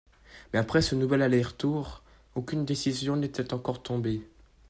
Mais 0.51 0.57
après 0.57 0.81
ce 0.81 0.95
nouvel 0.95 1.21
aller 1.21 1.43
retour, 1.43 2.01
aucune 2.33 2.65
décision 2.65 3.15
n’était 3.17 3.53
encore 3.53 3.83
tombée. 3.83 4.27